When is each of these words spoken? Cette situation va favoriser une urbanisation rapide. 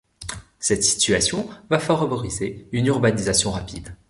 Cette 0.57 0.81
situation 0.81 1.47
va 1.69 1.77
favoriser 1.77 2.67
une 2.71 2.87
urbanisation 2.87 3.51
rapide. 3.51 3.95